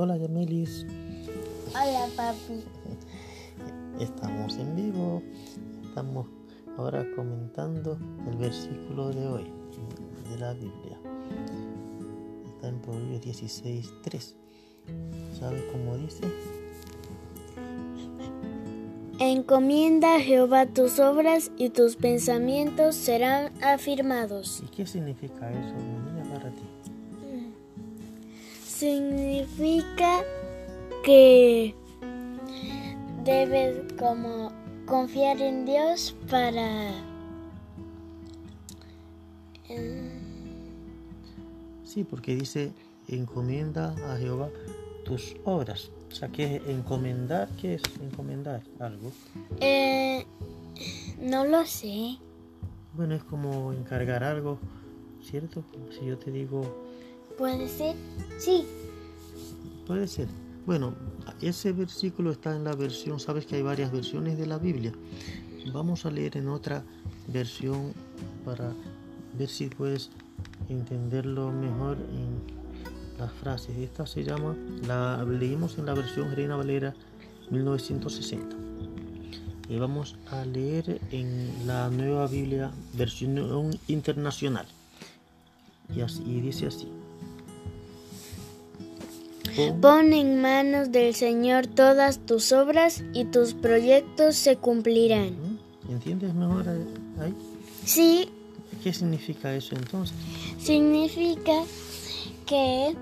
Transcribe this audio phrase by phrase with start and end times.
[0.00, 0.86] Hola Yamelis.
[1.70, 2.62] Hola, papi.
[3.98, 5.20] Estamos en vivo.
[5.88, 6.28] Estamos
[6.76, 7.98] ahora comentando
[8.30, 9.52] el versículo de hoy
[10.30, 11.00] de la Biblia.
[12.46, 14.36] Está en Proverbios 16, 3.
[15.36, 16.22] ¿Sabes cómo dice?
[19.18, 24.62] Encomienda a Jehová tus obras y tus pensamientos serán afirmados.
[24.64, 25.74] ¿Y qué significa eso,
[28.78, 30.20] Significa
[31.04, 31.74] que
[33.24, 34.52] debes como
[34.86, 36.90] confiar en Dios para
[39.68, 40.12] eh,
[41.82, 42.70] Sí, porque dice
[43.08, 44.48] encomienda a Jehová
[45.04, 45.90] tus obras.
[46.12, 47.48] O sea, ¿qué es encomendar?
[47.60, 49.10] ¿Qué es encomendar algo?
[49.58, 50.24] eh,
[51.20, 52.16] no lo sé.
[52.94, 54.60] Bueno, es como encargar algo,
[55.20, 55.64] ¿cierto?
[55.90, 56.86] Si yo te digo,
[57.38, 57.94] ¿Puede ser?
[58.38, 58.66] Sí.
[59.86, 60.26] puede ser.
[60.66, 60.94] Bueno,
[61.40, 64.92] ese versículo está en la versión, sabes que hay varias versiones de la Biblia.
[65.72, 66.82] Vamos a leer en otra
[67.28, 67.94] versión
[68.44, 68.72] para
[69.38, 70.10] ver si puedes
[70.68, 72.40] entenderlo mejor en
[73.18, 73.76] las frases.
[73.78, 76.92] Esta se llama, la leímos en la versión Reina Valera
[77.50, 78.56] 1960.
[79.68, 84.66] Y vamos a leer en la nueva Biblia versión internacional.
[85.94, 86.97] Y, y dice así.
[89.80, 95.58] Pon- en manos del Señor todas tus obras y tus proyectos se cumplirán.
[95.88, 96.68] ¿Entiendes mejor
[97.20, 97.34] ahí?
[97.84, 98.28] Sí,
[98.82, 100.14] ¿Qué significa eso entonces?
[100.58, 101.62] significa
[102.46, 102.94] que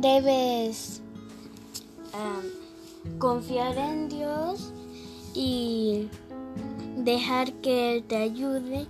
[0.00, 1.00] debes
[3.18, 4.72] confiar en Dios
[5.34, 6.08] y
[6.98, 8.86] dejar que Él te ayude.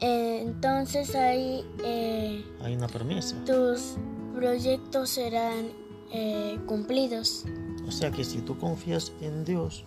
[0.00, 3.36] Eh, entonces ahí eh, Hay una promesa.
[3.44, 3.94] tus
[4.34, 5.68] proyectos serán
[6.12, 7.44] eh, cumplidos.
[7.86, 9.84] O sea que si tú confías en Dios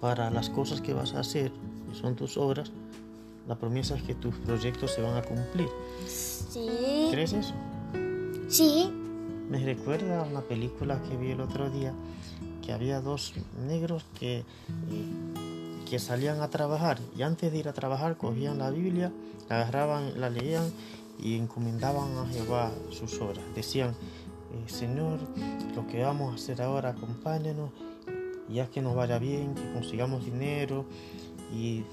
[0.00, 1.52] para las cosas que vas a hacer,
[1.88, 2.72] que son tus obras,
[3.48, 5.68] la promesa es que tus proyectos se van a cumplir.
[6.06, 6.68] Sí,
[7.10, 7.54] ¿Crees eso?
[8.48, 8.90] sí,
[9.48, 11.92] Me recuerda a una película que vi el otro día
[12.64, 13.34] que había dos
[13.66, 14.44] negros que, eh,
[15.90, 19.12] que salían a trabajar y antes de ir a trabajar cogían la Biblia,
[19.50, 20.72] la agarraban, la leían
[21.18, 23.44] y encomendaban a Jehová sus obras.
[23.54, 23.94] Decían,
[24.52, 25.18] eh, Señor,
[25.74, 27.70] lo que vamos a hacer ahora, acompáñanos,
[28.48, 30.84] y haz que nos vaya bien, que consigamos dinero
[31.52, 31.84] y,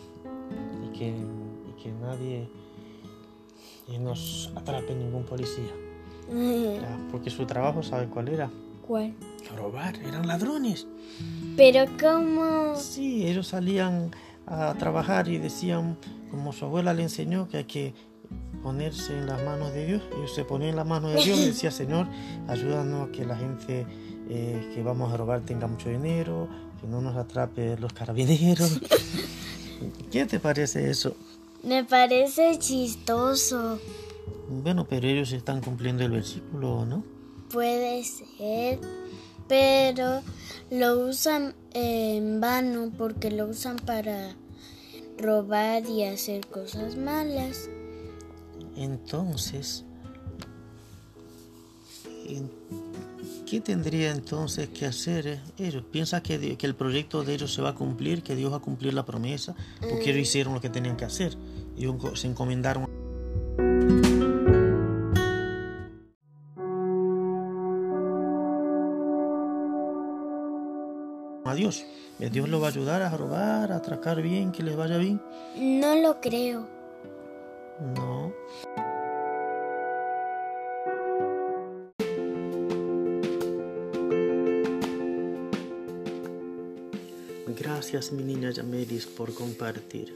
[0.83, 2.49] y que, y que nadie
[3.87, 5.73] eh, nos atrape ningún policía.
[6.31, 8.51] Ya, porque su trabajo, ¿sabe cuál era?
[8.85, 9.15] ¿Cuál?
[9.55, 10.85] Robar, eran ladrones.
[11.55, 12.75] Pero cómo...
[12.75, 14.11] Sí, ellos salían
[14.45, 15.97] a trabajar y decían,
[16.29, 17.93] como su abuela le enseñó, que hay que
[18.61, 20.01] ponerse en las manos de Dios.
[20.17, 22.07] Ellos se ponían en las manos de Dios y decía, Señor,
[22.47, 23.85] ayúdanos a que la gente
[24.29, 26.47] eh, que vamos a robar tenga mucho dinero,
[26.79, 28.79] que no nos atrape los carabineros.
[30.11, 31.15] ¿Qué te parece eso?
[31.63, 33.79] Me parece chistoso.
[34.49, 37.03] Bueno, pero ellos están cumpliendo el versículo, ¿no?
[37.51, 38.79] Puede ser,
[39.47, 40.21] pero
[40.69, 44.35] lo usan en vano porque lo usan para
[45.17, 47.69] robar y hacer cosas malas.
[48.79, 49.83] Entonces,
[52.25, 52.49] en-
[53.45, 55.83] ¿qué tendría entonces que hacer eh, ellos?
[55.91, 58.93] ¿Piensa que, el proyecto de ellos se va a cumplir, que Dios va a cumplir
[58.93, 59.53] la promesa?
[59.81, 61.35] Porque ellos hicieron lo que tenían que hacer.
[61.77, 62.87] Ellos se encomendaron
[71.43, 71.85] a Dios.
[72.31, 75.21] Dios lo va a ayudar a robar, a atracar bien, que les vaya bien.
[75.57, 76.79] No lo creo.
[87.57, 90.13] Gracias mi niña Yamelis por compartir.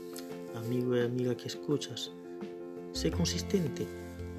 [0.56, 2.12] Amigo y amiga que escuchas,
[2.91, 3.88] sé consistente.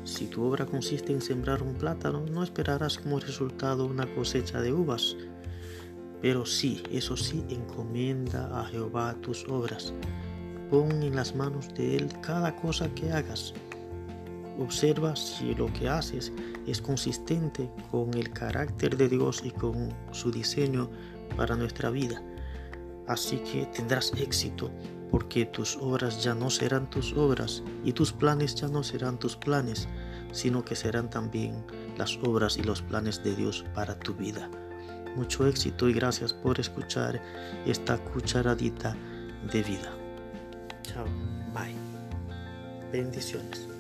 [0.05, 4.73] Si tu obra consiste en sembrar un plátano, no esperarás como resultado una cosecha de
[4.73, 5.17] uvas.
[6.23, 9.93] Pero sí, eso sí, encomienda a Jehová tus obras.
[10.71, 13.55] Pon en las manos de Él cada cosa que hagas.
[14.59, 16.33] Observa si lo que haces
[16.67, 20.89] es consistente con el carácter de Dios y con su diseño
[21.37, 22.23] para nuestra vida.
[23.07, 24.71] Así que tendrás éxito
[25.11, 29.37] porque tus obras ya no serán tus obras y tus planes ya no serán tus
[29.37, 29.89] planes,
[30.33, 31.65] sino que serán también
[31.97, 34.51] las obras y los planes de Dios para tu vida.
[35.17, 37.23] Mucho éxito y gracias por escuchar
[37.67, 38.97] esta cucharadita
[39.53, 40.04] de vida.
[40.85, 41.07] Chao,
[41.53, 41.75] bye.
[42.93, 43.74] Bendiciones.